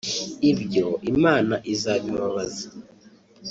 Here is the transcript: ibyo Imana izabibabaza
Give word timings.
ibyo 0.51 0.87
Imana 1.13 1.55
izabibabaza 1.73 2.65